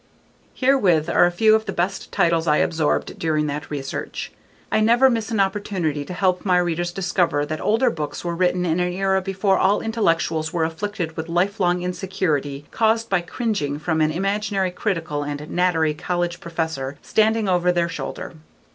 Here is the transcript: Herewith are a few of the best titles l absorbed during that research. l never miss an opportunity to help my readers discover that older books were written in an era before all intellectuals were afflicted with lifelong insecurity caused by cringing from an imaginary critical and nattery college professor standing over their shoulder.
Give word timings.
Herewith 0.55 1.11
are 1.11 1.27
a 1.27 1.31
few 1.31 1.53
of 1.53 1.65
the 1.65 1.71
best 1.71 2.11
titles 2.11 2.47
l 2.47 2.55
absorbed 2.59 3.19
during 3.19 3.45
that 3.45 3.69
research. 3.69 4.31
l 4.71 4.81
never 4.81 5.11
miss 5.11 5.29
an 5.29 5.39
opportunity 5.39 6.03
to 6.05 6.13
help 6.15 6.43
my 6.43 6.57
readers 6.57 6.91
discover 6.91 7.45
that 7.45 7.61
older 7.61 7.91
books 7.91 8.25
were 8.25 8.33
written 8.35 8.65
in 8.65 8.79
an 8.79 8.91
era 8.93 9.21
before 9.21 9.59
all 9.59 9.79
intellectuals 9.79 10.51
were 10.51 10.63
afflicted 10.63 11.15
with 11.15 11.29
lifelong 11.29 11.83
insecurity 11.83 12.65
caused 12.71 13.11
by 13.11 13.21
cringing 13.21 13.77
from 13.77 14.01
an 14.01 14.09
imaginary 14.09 14.71
critical 14.71 15.21
and 15.21 15.39
nattery 15.51 15.93
college 15.95 16.39
professor 16.39 16.97
standing 17.03 17.47
over 17.47 17.71
their 17.71 17.87
shoulder. 17.87 18.33